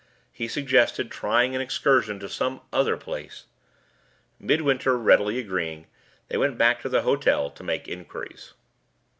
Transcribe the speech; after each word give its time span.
He 0.33 0.47
suggested 0.47 1.11
trying 1.11 1.53
an 1.55 1.61
excursion 1.61 2.19
to 2.21 2.27
some 2.27 2.61
other 2.73 2.97
place. 2.97 3.45
Midwinter 4.39 4.97
readily 4.97 5.37
agreeing, 5.37 5.85
they 6.27 6.37
went 6.37 6.57
back 6.57 6.81
to 6.81 6.89
the 6.89 7.03
hotel 7.03 7.51
to 7.51 7.63
make 7.63 7.87
inquiries. 7.87 8.53